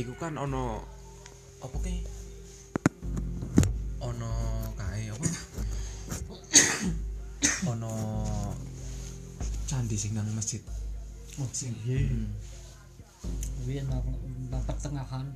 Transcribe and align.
iku 0.00 0.12
kan 0.16 0.40
ono 0.40 0.80
apa 1.60 1.76
ki? 1.84 1.96
Ono 4.00 4.30
kae 4.72 5.12
apa? 5.12 5.26
Ono 7.72 7.92
candi 9.68 9.96
sing 10.00 10.16
nang 10.16 10.26
masjid. 10.32 10.64
Oh 11.38 11.48
sing 11.52 11.76
piye? 11.84 12.08
Hmm. 12.08 12.28
Wih, 13.68 13.84
nang, 13.86 14.02
nang 14.50 14.62
pertengahan? 14.66 15.28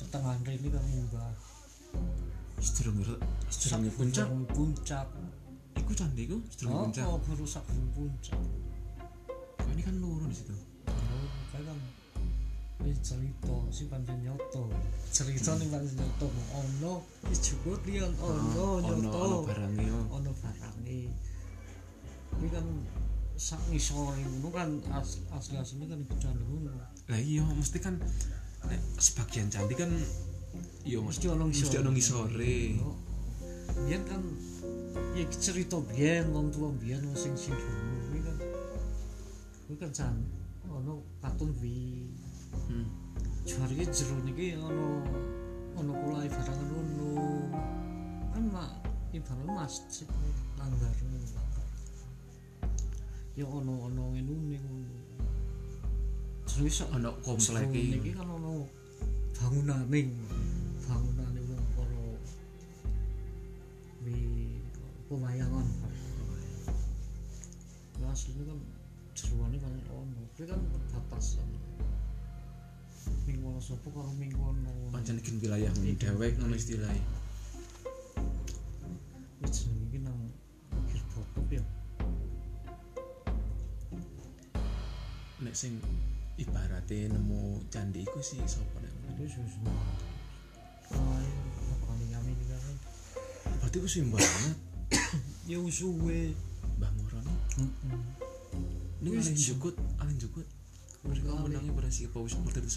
Pertengahan 0.00 0.42
ini 0.48 0.68
kan 0.72 0.82
munggah 0.82 1.30
sedurung 2.58 2.98
sedurunge 3.52 3.90
puncak? 3.94 4.26
puncak. 4.56 5.06
Iku 5.76 5.92
candi 5.92 6.24
iku 6.26 6.40
sedurunge 6.50 6.74
oh, 6.74 6.82
puncak? 6.88 7.06
oh 7.06 7.46
sebelum 7.46 7.88
puncak? 7.94 8.40
Ini 9.76 9.82
kan 9.84 9.94
loro 10.00 10.24
di 10.26 10.36
situ? 10.36 10.56
Oh 10.88 11.26
kayak 11.54 11.68
kan 11.68 12.01
cerita 13.02 13.54
si 13.74 13.90
pancen 13.90 14.18
nyoto 14.22 14.70
cerita 15.10 15.58
nih 15.58 15.68
pancen 15.68 15.98
nyoto 15.98 16.26
oh 16.30 16.66
no 16.80 16.94
ini 17.26 17.36
juga 17.42 17.72
lian 17.84 18.12
oh 18.22 18.36
no 18.54 18.64
ono 18.78 18.88
ono 18.88 18.96
nyoto 19.02 19.38
barangnya 19.50 19.90
oh. 19.90 20.16
ono 20.22 20.30
barangnya 20.38 21.10
ini 22.38 22.48
kan 22.48 22.66
sak 23.36 23.58
ngisor 23.74 24.14
itu 24.22 24.48
kan 24.54 24.70
as, 24.94 25.18
asli 25.34 25.58
aslinya 25.58 25.90
kan 25.90 26.00
candi 26.20 26.44
ngono. 26.46 26.70
Lah 27.10 27.18
iya 27.18 27.42
mesti 27.42 27.78
kan 27.82 27.98
nek 28.70 28.80
sebagian 29.02 29.50
candi 29.50 29.74
kan 29.74 29.90
iya 30.86 31.02
mesti 31.02 31.26
ono 31.26 31.50
mesti 31.50 31.76
ono 31.80 31.90
ngisore. 31.90 32.78
biyen 33.72 34.04
kan 34.04 34.22
ya 35.16 35.24
cerita 35.32 35.80
biyen 35.80 36.28
wong 36.30 36.52
tua 36.52 36.70
biyen 36.76 37.02
sing 37.16 37.32
sing 37.34 37.56
dulu 37.56 37.98
kuwi 38.06 38.20
kan 38.20 38.36
kuwi 39.66 39.76
kan 39.80 39.90
jan 39.90 40.14
ono 40.68 41.02
katun 41.18 41.50
wi. 41.58 42.06
Hmm. 42.68 43.01
Juara 43.46 43.74
iki 43.74 43.86
jero 43.90 44.16
niki 44.24 44.54
ono 44.56 44.86
ono 45.78 45.92
kulai 46.00 46.28
barangan 46.30 46.68
ngono. 46.70 47.08
Kan 48.32 48.44
mak 48.54 48.70
ibarat 49.12 49.48
masjid 49.50 50.08
langgar 50.58 50.94
langgar. 51.34 51.68
Ya 53.34 53.44
ono 53.46 53.72
ono 53.86 54.02
ngene 54.14 54.56
ngono. 54.62 54.96
Iso 56.62 56.84
ono 56.94 57.10
komplek 57.24 57.74
iki 57.74 58.14
kan 58.14 58.30
ono 58.30 58.68
bangunane 59.34 60.00
sapa 73.62 73.94
karo 73.94 74.10
ono. 74.42 74.90
Pancen 74.90 75.22
iki 75.22 75.38
wilayah 75.38 75.70
dewek 75.94 76.34
ngono 76.34 76.58
istilahnya. 76.58 76.98
Wis 79.38 79.54
jenenge 79.54 79.86
iki 79.86 79.98
nang 80.02 80.18
botop 81.14 81.46
ya. 81.46 81.62
Nek 85.46 85.54
sing 85.54 85.78
ibaratnya 86.34 87.14
nemu 87.14 87.62
candi 87.70 88.02
iku 88.02 88.18
sih 88.18 88.42
sapa 88.50 88.82
nek? 88.82 88.90
Juga 89.14 89.30
kan 92.58 92.76
berarti 93.62 93.78
sih 93.86 94.02
banget. 94.10 94.58
Ya 95.50 95.58
usuwe 95.58 96.38
Mbah 96.78 96.90
Moron 96.94 97.26
ini 99.02 99.18
Wis, 99.18 99.34
jukut 99.34 99.74
alin 99.98 100.14
jukut. 100.14 100.46
Mereka 101.02 101.34
menangnya 101.34 101.74
pada 101.74 101.90
si 101.90 102.06
paus 102.06 102.30
seperti 102.30 102.70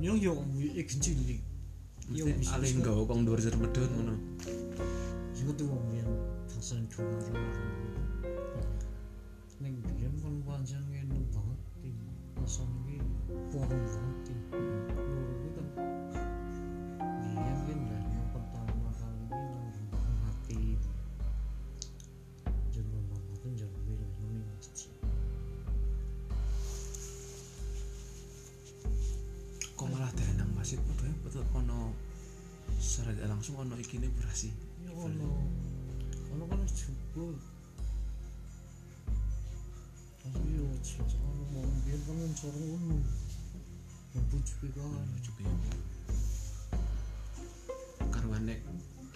Nyong 0.00 0.18
yo 0.22 0.32
iki 0.62 0.82
kunci 0.88 1.10
iki. 1.12 1.36
Yo 2.14 2.24
alih 2.54 2.72
nggawa 2.78 3.02
kong 3.04 3.26
dhuwur 3.26 3.40
jer 3.42 3.54
medhun 3.60 3.90
ngono. 3.92 4.14
Sing 5.34 5.44
kudu 5.50 5.64
wong 5.68 5.84
yen 5.92 6.10
pasen 6.48 6.88
tuwa. 6.88 7.18
Ning 9.60 9.74
biyen 9.84 10.14
kon 10.22 10.40
pancen 10.46 10.82
ngene 10.88 11.18
banget 11.34 11.60
iki. 11.84 12.08
Pasen 12.38 12.70
iki 12.86 12.98
forum 13.50 13.82
banget 13.92 14.26
iki. 14.32 14.36
Nang 30.68 30.84
masjid 30.84 31.16
betul 31.24 31.44
ono 31.56 31.96
secara 32.76 33.16
tidak 33.16 33.32
langsung 33.32 33.56
ono 33.56 33.72
ikine 33.80 34.04
berasi 34.20 34.52
Ya 34.84 34.92
ono 34.92 35.48
ono 36.28 36.44
kan 36.44 36.60
jebul. 36.68 37.40
Tapi 40.20 40.48
yo 40.52 40.68
jelas 40.84 41.16
ono 41.24 41.42
mau 41.56 41.64
biyen 41.88 42.00
kan 42.04 42.20
sorong 42.36 42.68
ngono. 42.68 43.00
Ngebut 44.12 44.44
juga 44.44 44.84
kan. 44.84 45.08
juga 45.24 45.48
karuan 48.12 48.44
nek 48.44 48.60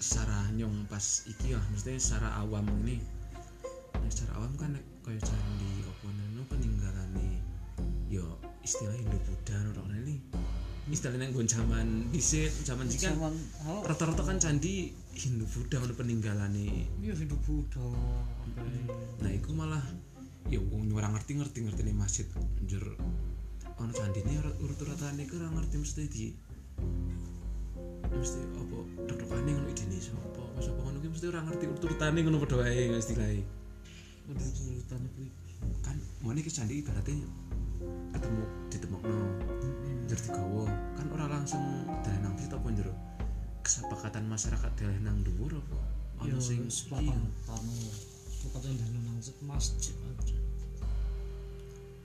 secara 0.01 0.49
nyong 0.57 0.89
pas 0.89 1.29
iki 1.29 1.53
lah 1.53 1.65
mesti 1.69 2.01
secara 2.01 2.33
awam 2.41 2.65
ini 2.81 2.97
nek 4.01 4.09
secara 4.09 4.41
awam 4.41 4.57
kan 4.57 4.73
nek 4.73 4.85
kaya 5.05 5.21
candi 5.21 5.85
apa 5.85 6.09
nano 6.17 6.43
peninggalane 6.49 7.45
yo 8.09 8.41
istilah 8.65 8.97
Hindu 8.97 9.21
Buddha 9.27 9.57
orang 9.69 10.01
ini 10.01 10.17
istilahnya 10.93 11.33
gue 11.33 11.45
zaman 11.49 12.13
dhisik 12.13 12.53
zaman 12.69 12.85
Zaman 12.93 13.33
halo. 13.65 13.81
rata-rata 13.89 14.29
kan 14.29 14.37
candi 14.37 14.93
Hindu 15.17 15.49
Buddha 15.49 15.81
ono 15.81 15.97
peninggalane. 15.97 16.69
Iya 17.01 17.17
hidup 17.17 17.41
Buddha 17.49 17.81
nah 19.25 19.31
iku 19.33 19.57
malah 19.57 19.81
ya 20.53 20.61
wong 20.61 20.93
ora 20.93 21.09
ngerti 21.17 21.41
ngerti 21.41 21.59
ngerti 21.65 21.81
nih 21.89 21.97
masjid. 21.97 22.27
Anjir. 22.37 22.85
Ono 23.81 23.93
candi 23.97 24.21
ini 24.21 24.37
urut-urutan 24.61 25.17
iku 25.17 25.41
ora 25.41 25.49
ngerti 25.57 25.75
mesti 25.81 26.03
di 26.13 26.27
mesti 28.13 28.45
apa 28.45 28.79
dok-dokane 29.09 29.49
ngono 29.49 29.69
idene 29.73 29.97
sapa 29.97 30.29
apa 30.29 30.61
sapa 30.61 30.77
ngono 30.85 31.01
ki 31.01 31.09
mesti 31.09 31.25
ora 31.33 31.41
ngerti 31.41 31.65
urut-urutane 31.73 32.19
ngono 32.21 32.37
padha 32.45 32.57
wae 32.61 32.93
ngono 32.93 33.01
istilahnya. 33.01 33.45
Udah 34.29 34.45
urutan 34.45 35.01
itu 35.09 35.25
kan 35.83 35.97
mau 36.23 36.35
ki 36.35 36.53
candi 36.53 36.83
ibaratnya 36.83 37.27
ketemu 38.13 38.43
ditemokno 38.71 39.19
njur 40.07 40.19
digawa. 40.29 40.65
Kan 40.99 41.07
ora 41.15 41.27
langsung 41.31 41.65
dalan 42.05 42.21
nang 42.21 42.35
situ 42.37 42.55
apa 42.55 42.69
njero? 42.69 42.95
Kesepakatan 43.65 44.25
masyarakat 44.29 44.71
dalan 44.77 45.03
nang 45.03 45.19
dhuwur 45.25 45.57
apa? 45.57 45.81
Ono 46.23 46.39
sing 46.39 46.69
sepakat 46.69 47.19
tanu 47.49 47.75
sepakat 48.31 48.61
yang 48.69 48.77
dana 48.79 48.99
nang 49.09 49.19
masjid 49.49 49.97
aja. 49.97 50.39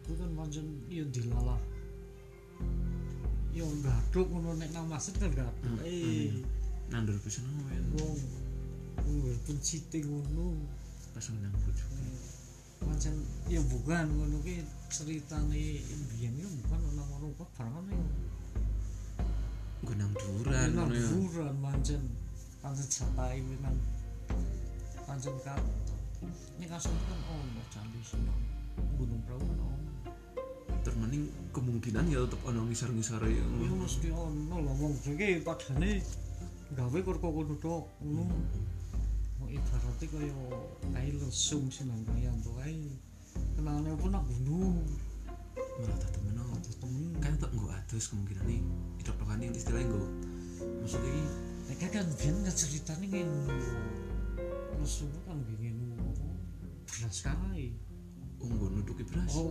Itu 0.06 0.12
kan 0.16 0.29
pancen 0.39 0.66
ya 0.88 1.03
dilalah. 1.12 1.59
Ya 3.51 3.66
gaduk 3.66 4.28
ngono 4.31 4.56
nek 4.56 4.69
nang 4.72 4.88
masjid 4.88 5.13
kan 5.19 5.34
gaduk 5.34 5.66
Hmm, 5.66 5.84
eh. 5.84 6.31
nang 6.88 7.03
dhuwur 7.03 7.19
pisan 7.22 7.44
wae 7.68 7.78
wong 8.00 8.18
wong 9.03 9.38
pun 9.44 9.57
cite 9.59 10.00
ngono. 10.07 10.56
Pas 11.12 11.28
nang 11.34 11.53
bojo 11.66 11.85
pancen 12.82 13.16
ya 13.50 13.62
bukan 13.64 14.06
ngono 14.10 14.38
ki 14.46 14.62
ceritane 14.90 15.82
biyen 16.14 16.34
ya 16.38 16.48
bukan 16.64 16.80
nang 16.94 17.08
ngono 17.10 17.26
kok 17.38 17.50
barangan 17.58 17.86
ya. 17.90 18.00
Gue 19.86 19.96
nang 19.98 20.12
dhuwuran 20.14 20.70
nang 20.74 20.90
ngono 20.90 20.96
ya. 20.98 21.10
buran 21.14 21.56
pancen 21.62 22.02
pancen 22.62 22.88
jatai 22.90 23.42
nang 23.62 23.78
pancen 25.06 25.36
kan 25.42 25.62
ini 26.58 26.66
kasus 26.66 26.94
kan 26.94 27.20
ono 27.30 27.62
candi 27.69 28.01
sinang 28.01 28.42
gunung 28.98 29.22
perahu 29.25 29.42
kan 29.42 29.60
ono. 29.62 29.92
Terus 30.81 30.98
mending 30.98 31.24
kemungkinan 31.54 32.06
ya 32.10 32.24
tetep 32.25 32.42
ono 32.46 32.60
ngisor-ngisor 32.69 33.22
ya 33.25 33.42
ya 33.42 33.46
ngono 33.46 33.86
mesti 33.86 34.07
ono 34.13 34.56
lah 34.62 34.74
wong 34.78 34.94
iki 35.01 35.42
padane 35.42 36.01
gawe 36.75 36.98
kok 37.00 37.24
ngono 37.24 37.56
tok 37.57 37.84
ngono 38.04 38.36
ibaratnya 39.98 40.14
kaya 40.14 40.34
kayak 40.94 41.14
lesung 41.26 41.66
nang 41.90 42.02
kaya 42.06 42.30
tuh 42.46 42.54
kayak 42.62 42.94
kenalnya 43.58 43.98
pun 43.98 44.14
nak 44.14 44.24
gunung 44.30 44.86
malah 45.58 45.98
tak 45.98 46.14
temen 46.14 46.38
temen 46.78 47.04
kan 47.18 47.34
tetep 47.34 47.50
gue 47.58 47.72
atus 47.74 48.06
kemungkinan 48.14 48.46
nih 48.46 48.62
hidup 49.02 49.18
lokane 49.18 49.50
istilahnya 49.50 49.90
gue 49.90 50.08
maksudnya 50.86 51.10
ini 51.10 51.26
Mereka 51.68 51.86
kan 51.90 52.06
biar 52.14 52.34
nggak 52.46 52.56
ceritanya 52.56 53.08
ngenu 53.10 53.58
Lesung 54.78 55.10
kan 55.26 55.38
ngenu 55.58 55.98
beras 56.86 57.18
kai 57.26 57.74
unggu 58.38 58.66
nutuki 58.70 59.02
beras 59.02 59.34
Oh, 59.34 59.50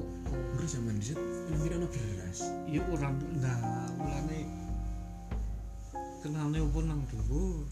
beras 0.55 0.79
zaman 0.79 0.95
dhisik 1.03 1.19
yang 1.51 1.59
kira 1.59 1.75
ono 1.75 1.91
beras 1.91 2.39
iya 2.71 2.87
orang 2.87 3.19
nah 3.43 3.91
mulane 3.99 4.47
kenalnya 6.23 6.63
apa 6.63 6.79
nang 6.87 7.03
dulu 7.11 7.67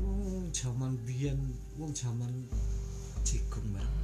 Wong 0.00 0.48
zaman 0.54 0.96
biyen 1.04 1.38
wong 1.76 1.92
zaman 1.92 2.32
cikung 3.26 3.66
barang 3.72 4.02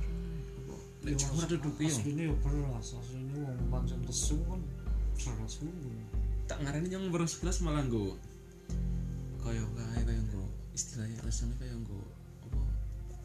nek 1.04 1.14
cikung 1.14 1.38
ora 1.38 1.46
nutuki 1.48 1.84
ya 1.86 1.94
asline 1.94 2.22
ya 2.28 2.34
beras 2.42 2.88
asline 2.98 3.30
wong 3.32 3.58
pancen 3.70 4.00
lesung 4.04 4.42
kan. 4.44 4.60
Suhu 5.18 5.70
tak 6.46 6.62
ngarani 6.64 6.88
yang 6.88 7.10
beros 7.10 7.42
kelas 7.42 7.60
malah 7.60 7.82
nggo 7.84 8.16
kaya 9.42 9.62
kae 9.74 10.00
kaya 10.06 10.20
nggo 10.30 10.44
istilahnya 10.76 11.18
alasannya 11.26 11.54
kaya 11.58 11.74
nggo 11.74 12.00
apa 12.46 12.60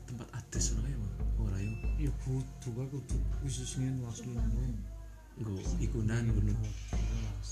tempat 0.09 0.27
ades 0.33 0.73
ngono 0.73 0.87
kae 0.87 0.97
Pak. 0.97 1.13
ora 1.43 1.57
yo? 1.59 1.73
Ya 1.99 2.11
kudu 2.23 2.69
kan 2.73 2.87
kudu. 2.89 3.17
Khusus 3.41 3.77
ngene 3.79 4.01
asli 4.07 4.31
ngene. 4.31 4.79
Nggo 5.39 5.53
ikunan 5.79 6.23
ngono. 6.29 6.53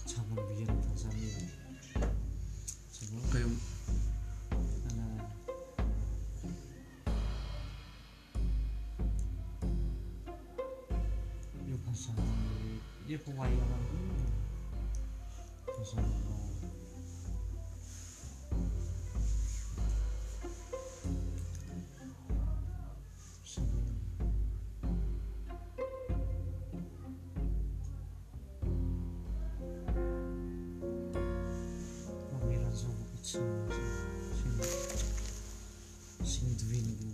zaman 0.07 0.37
biyen 0.51 0.69
rasane. 0.89 1.31
Kaya 3.31 3.47
ya 13.21 13.29
pewayangan 13.29 13.81
dulu 13.85 14.17
bahasa 15.69 16.01
Pamiran 32.33 32.73
sama 32.73 33.05
kecil 33.13 33.45
sing 34.33 34.53
sing 36.25 36.47
duwe 36.57 36.77
niku 36.81 37.05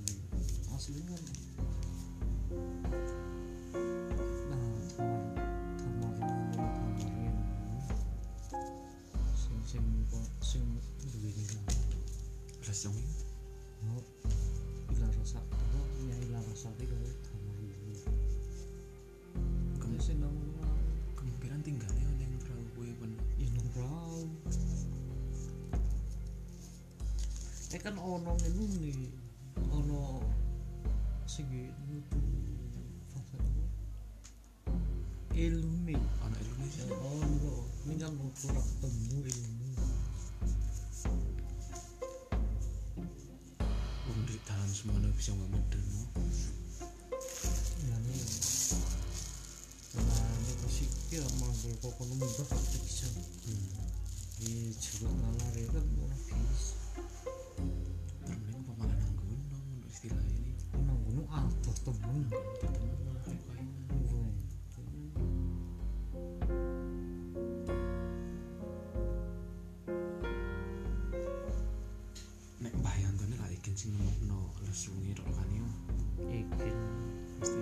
asli 0.71 1.03
kan 1.03 1.19
nah 1.19 1.46
dong 12.77 12.93
ini 12.93 13.17
no 13.89 13.97
ila 14.93 15.07
rasa 15.17 15.41
apa 15.41 15.79
ya 16.05 16.15
ila 16.29 16.39
rasa 16.45 16.69
iki 16.77 16.85
kaya 16.85 17.13
kamar 17.25 17.57
iki 17.65 17.95
kamu 19.81 19.97
nang 20.21 20.35
kemungkinan 21.17 21.61
tinggalnya 21.65 22.05
ono 22.05 22.21
yang 22.21 22.37
perahu 22.45 22.65
kue 22.77 22.89
pun 23.01 23.11
ya 23.41 23.47
eh 27.75 27.81
kan 27.83 27.99
ono 27.99 28.31
ngene 28.39 28.65
nih. 28.79 29.11
Ono 29.75 30.23
sing 31.27 31.51
nutu 31.83 32.21
apa? 33.11 33.37
Ilmu. 35.35 35.97
Ono 36.23 36.35
Indonesia 36.39 36.83
ya 36.87 36.95
ono. 36.95 37.55
Ini 37.83 37.93
kan 37.99 38.11
ora 38.15 38.61
ketemu 38.63 39.17
ilmu 39.27 39.96
dalam 44.67 44.83
semuanya 44.83 45.07
bisa 45.15 45.31
ngamedun 45.31 45.79
no? 45.95 46.03
Ya 47.87 47.95
nih 48.03 48.19
nah 49.95 50.27
ini 50.43 50.53
pasti 50.59 50.85
ya 51.07 51.23
manggil 51.39 51.71
kok 51.79 51.95
kono 51.95 52.11
munggah 52.19 52.43
gak 52.51 52.81
bisa. 52.83 53.07
Hmm. 53.47 53.63
di 54.43 54.75
juga 54.75 55.07
ngalare 55.07 55.63
kan 55.71 55.85
ora 56.03 56.17
bisa 56.19 56.75
termending 58.27 58.59
apa 58.59 58.71
malah 58.75 58.97
nang 58.99 59.15
gunung 59.15 59.39
menurut 59.47 59.87
istilah 59.87 60.25
ini. 60.35 60.51
Gunung 60.75 61.27
adoh 61.31 61.77
temen. 61.87 62.27
Ketemu 62.27 63.06
lesungi 74.77 75.09
tok 75.17 75.25
kan 75.33 75.49
yo. 75.49 75.65
Ikin 76.29 76.77
mesti 77.41 77.61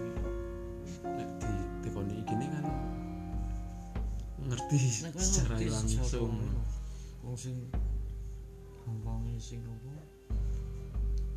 nek 1.15 1.29
di 1.39 1.53
tekoni 1.87 2.13
ikine 2.19 2.45
kan 2.51 2.65
ngerti 4.51 4.75
Nek 5.07 5.15
secara 5.15 5.55
langsung. 5.63 6.03
secara 6.03 6.27
wong 7.23 7.35
sing 7.39 7.55
gampangnya 8.83 9.39
sing 9.39 9.63
apa? 9.63 9.95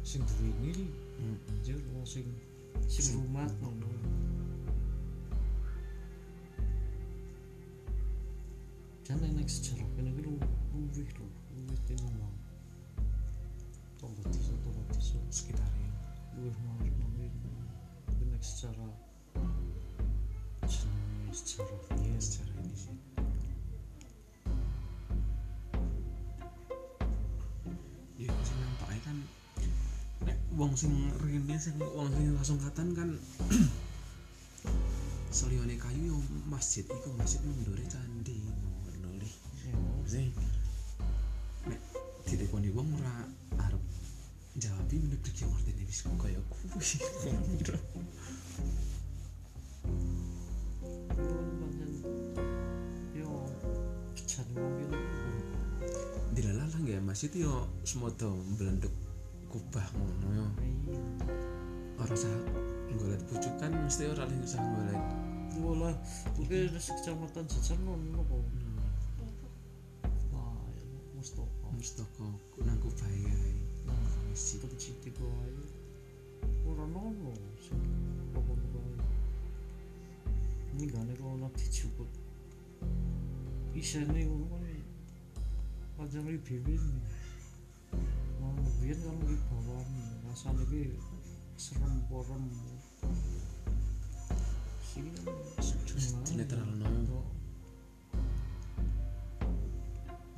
Sing 0.03 0.27
duwe 0.27 0.75
Mm-mm. 1.23 1.39
aja 1.63 1.79
wong 1.95 2.03
sing 2.03 2.27
sing 2.91 3.15
rumah 3.15 3.47
ngono 3.63 3.87
kan 9.07 9.23
enak 9.23 9.47
sejarah 9.47 9.87
kene 9.95 10.11
iki 10.11 10.27
lu 10.27 10.35
luwih 10.75 11.07
lho 11.07 11.27
luwih 11.55 11.79
tinimbang 11.87 12.38
tonggo 13.99 14.23
desa 14.31 14.55
sekitarnya 15.29 15.91
luwih 16.39 16.55
marek 16.65 16.95
nang 17.03 17.13
enak 17.19 18.43
secara 18.43 18.89
jenenge 20.65 21.35
sejarah 21.35 21.81
biyen 21.99 22.17
secara 22.23 22.53
ini 22.63 22.77
sih 22.79 22.97
ya 28.23 28.31
nampaknya 28.31 29.01
kan 29.03 29.19
nek 30.25 30.39
wong 30.55 30.73
sing 30.79 30.95
rene 31.21 31.57
sing 31.61 31.75
wong 31.83 32.09
sing 32.15 32.27
langsung 32.39 32.59
katan 32.63 32.95
kan 32.95 33.09
seliyane 35.37 35.77
kayu 35.77 36.17
masjid 36.49 36.87
iku 36.89 37.13
masjid 37.21 37.43
mendore 37.45 37.85
candi 37.85 38.48
dilalah 56.35 56.67
nggak 56.79 57.03
masjid 57.03 57.33
yo 57.35 57.67
semodo 57.83 58.39
belenduk 58.55 58.95
kubah 59.51 59.87
ngono 59.97 60.29
yo 60.33 60.47
ora 61.99 62.15
usah 62.15 62.31
nggolet 62.95 63.23
pucukan 63.27 63.73
mesti 63.85 64.07
ora 64.07 64.23
lagi 64.29 64.43
usah 64.45 64.61
nggolet 64.63 65.03
Walah, 65.59 65.91
mungkin 66.39 66.71
ada 66.71 66.79
kecamatan 66.79 67.45
ngono 67.83 68.23
kok. 68.23 68.45
Wah, 70.31 70.55
ya, 70.71 70.87
Mustafa. 71.19 71.67
mustoko 71.75 72.31
nang 72.63 72.79
kubah 72.79 73.11
ya 73.11 73.35
Nah, 73.83 73.99
masjid 74.31 74.63
itu 74.63 74.77
citi 74.79 75.11
kok. 75.11 75.27
ora 76.69 76.85
nono 76.85 77.33
sing 77.57 77.81
apa 78.37 78.53
kok 78.53 78.85
ini 80.77 80.85
gane 80.85 81.13
kok 81.17 81.33
ono 81.33 81.49
dicukut 81.57 82.11
isene 83.73 84.21
ngono 84.29 84.47
kan 84.53 84.65
padha 85.97 86.21
ngri 86.21 86.39
bibin 86.45 86.85
mau 88.37 88.53
biyen 88.85 89.01
kan 89.01 89.17
di 89.25 89.35
bawah 89.49 89.89
rasane 90.29 90.63
iki 90.69 90.93
serem 91.57 92.05
porem 92.13 92.45
sing 94.85 95.09
sejuma 95.65 96.21
netral 96.37 96.71
nono 96.77 97.21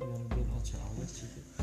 Yang 0.01 0.17
lebih 0.17 0.49
aja 0.57 0.77
awet 0.81 1.09
sih 1.13 1.60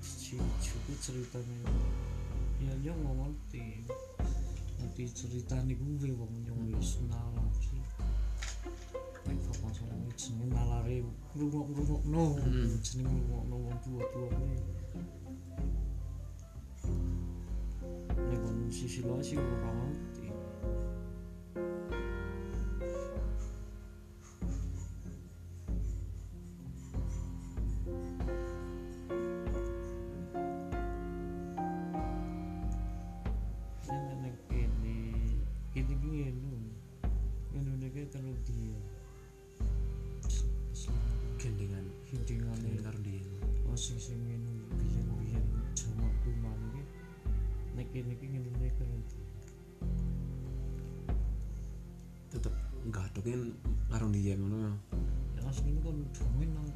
kan 0.00 0.48
cukup 0.64 0.96
ceritanya 1.04 1.58
ya 2.60 2.72
dia 2.80 2.92
nggak 2.92 3.14
ngerti. 3.20 3.64
Nanti 4.80 5.04
cerita 5.12 5.60
nih 5.60 5.76
gue 5.76 6.08
wong 6.16 6.32
yang 6.48 6.56
wis 6.72 7.04
nalar 7.04 7.52
sih 7.60 7.76
Nek 9.28 9.36
bapak 9.44 9.76
sama 9.76 10.08
jeneng 10.16 10.48
nalare 10.56 11.04
ngrungok-ngrungok 11.36 12.02
no 12.08 12.40
Hmm. 12.40 12.80
jeneng 12.80 13.12
ngrungok 13.12 13.44
no 13.52 13.56
wong 13.60 13.76
tua-tua 13.84 14.26
kuwi 14.32 14.56
Nek 18.16 18.38
kon 18.40 18.58
sisi 18.72 19.04
lain 19.04 19.20
sih 19.20 19.36
ora 19.36 19.72
sing 43.80 43.96
ngene 44.28 44.52
biyen-biyen 44.76 45.46
jaman 45.72 46.12
kuman 46.20 46.60
iki. 46.68 46.82
Nek 47.72 47.88
kene 47.96 48.12
ki 48.12 48.26
ngene 48.28 48.52
nek 48.60 48.76
kalau 48.76 49.00
dia 52.28 52.52
nggadokin 52.84 53.56
karo 53.88 54.06
dia 54.12 54.36
ngono 54.36 54.56
ya? 54.68 54.72
Ya 55.40 55.40
asli 55.48 55.72
ini 55.72 55.80
kan 55.80 55.96
domain 56.12 56.50
nang 56.52 56.68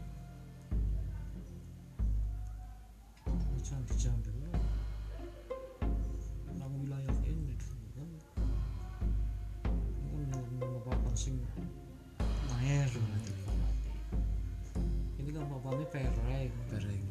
ini 15.75 15.87
pereng 15.91 17.03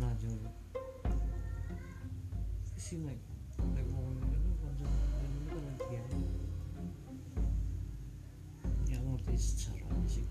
nah 0.00 0.12
jadi 0.16 0.48
sih 2.80 3.04
naik 3.04 3.20
naik 3.76 3.84
mau 3.92 4.08
ini 4.08 4.24
kan 4.64 4.72
ini 5.20 5.44
kan 5.52 5.64
dia 5.92 6.04
yang 8.88 9.02
ngerti 9.12 9.36
sejarah 9.36 10.00
sih. 10.08 10.24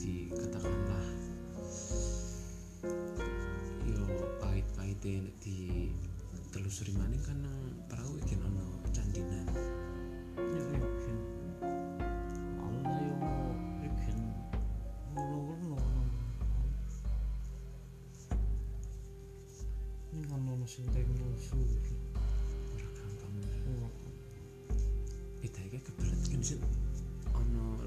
Dikatakanlah 0.00 1.08
yo 3.86 4.00
di 5.38 5.92
telusuri 6.50 6.96
maning 6.98 7.22
kan 7.22 7.36
nang 7.44 7.58
perahu 7.86 8.18
iki 8.24 8.34
ono 8.42 8.80
candinan 8.90 9.46
ya 10.48 10.64
ikin 10.80 11.16
Allah 12.60 12.96
yo 13.04 13.16
ikin 13.84 14.18
ngono-ngono 15.12 15.76
ini 20.16 20.24
kan 20.24 20.40
ono 20.40 20.64
sing 20.64 20.88
teknologi 20.90 21.94
ora 22.72 22.88
gampang 22.96 23.34
ora 23.44 23.88
beda 25.44 25.60
iki 25.68 25.78
kebelet 25.84 26.20
kan 26.24 26.42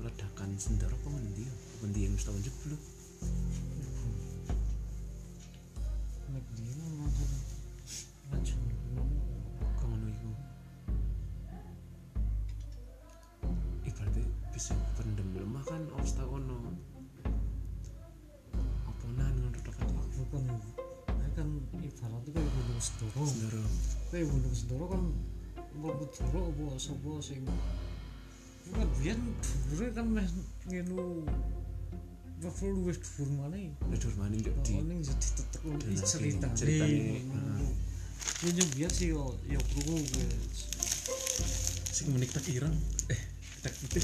ledakan 0.04 0.50
sendar 0.58 0.92
apa 0.94 1.08
ngendi 1.10 1.50
ya 1.50 1.54
apa 1.54 1.84
ndi 1.90 2.00
yang 2.06 2.16
tau 2.22 2.38
jeblok 2.40 2.82
nek 6.34 6.46
dia 6.58 6.74
langsung 6.80 7.53
pendem 14.94 15.30
lemah 15.34 15.64
kan 15.66 15.82
harus 15.94 16.12
tau 16.14 16.38
ono 16.38 16.58
apa 18.86 19.06
nan 19.18 19.34
ngono 19.42 19.60
tok 19.66 19.76
kan 19.78 19.90
aku 19.90 20.22
kan 20.32 20.46
kan 21.34 21.50
ibaratnya 21.82 22.30
kayak 22.30 22.50
gunung 22.54 22.82
sedoro 22.82 23.22
sendar 23.26 23.56
kayak 24.14 24.26
gunung 24.30 24.54
sedoro 24.54 24.86
kan 24.94 25.04
mbok 25.74 26.14
sedoro 26.14 26.40
apa 26.54 26.66
sapa 26.78 27.12
sing 27.26 27.42
kan 28.74 28.88
biyen 29.02 29.20
dhuwure 29.42 29.88
kan 29.94 30.06
meh 30.08 30.28
ngenu 30.70 31.26
level 32.44 32.70
luwih 32.76 32.98
dhuwur 33.00 33.30
maneh. 33.40 33.72
Ledur 33.88 34.14
maning 34.20 34.44
juk 34.44 34.56
di 34.68 34.76
Oh, 34.76 34.84
ini 34.84 35.00
jadi 35.00 35.28
tetep 35.32 35.62
Dan 35.64 35.80
ini 35.80 35.96
lagi 35.96 36.04
cerita 36.04 36.48
ceritanya, 36.52 37.16
Ini 38.44 38.52
yang 38.52 38.70
biar 38.76 38.92
sih 38.92 39.16
yo 39.16 39.40
yo 39.48 39.60
krungu 39.64 39.96
gue. 40.04 40.28
sing 41.94 42.12
menik 42.12 42.36
tak 42.36 42.44
ireng. 42.52 42.76
Eh 43.08 43.22
tak 43.64 43.72
putih 43.80 44.04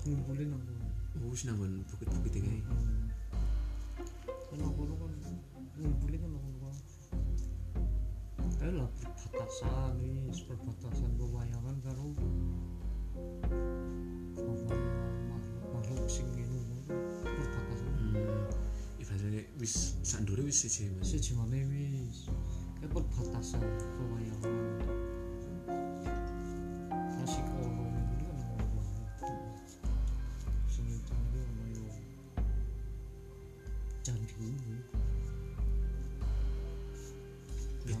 Ngumpulin 0.07 0.55
gunung 0.55 0.79
oh 1.27 1.35
nanggon 1.43 1.83
bukit-bukit 1.91 2.33
iki. 2.39 2.63
Hmm. 2.63 3.11
kan 4.47 4.57
nang 4.59 4.71
gunung 4.79 4.95
kan 4.95 5.11
ngumpulin 5.75 6.19
kan 6.23 6.29
nang 6.31 6.43
gunung 6.43 6.75
kayak 8.57 8.73
lah 8.77 8.89
perbatasan 8.95 9.95
ini 9.99 10.31
perbatasan 10.47 11.11
pewayangan 11.19 11.75
karo 11.83 12.15
makhluk 15.71 16.07
sing 16.07 16.27
ngene. 16.31 16.87
Perbatasan. 17.27 17.91
Hmm. 17.99 18.47
Ibaratnya 19.03 19.43
wis 19.59 19.99
sak 20.01 20.23
ndure 20.23 20.47
wis 20.47 20.63
siji 20.63 20.89
mas. 20.95 21.11
Sejumane 21.11 21.59
wis. 21.67 22.31
Kayak 22.79 22.97
perbatasan 22.97 23.61
pewayangan 23.99 24.80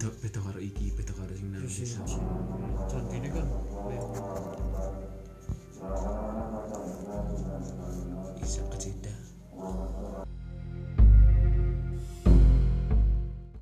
beda 0.01 0.17
beda 0.17 0.39
karo 0.41 0.57
iki 0.57 0.89
beda 0.97 1.13
karo 1.13 1.29
sing 1.37 1.53
nang 1.53 1.61
desa 1.61 2.01
kan 3.29 3.45